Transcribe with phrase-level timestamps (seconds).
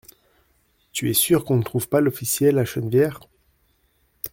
[0.93, 3.19] Tu es sûre qu'on ne trouve pas l'Officiel à Chennevières?